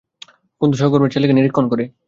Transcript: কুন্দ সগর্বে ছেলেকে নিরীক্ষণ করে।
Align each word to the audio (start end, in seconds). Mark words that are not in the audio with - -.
কুন্দ 0.61 0.73
সগর্বে 0.75 1.13
ছেলেকে 1.13 1.33
নিরীক্ষণ 1.33 1.65
করে। 1.71 1.83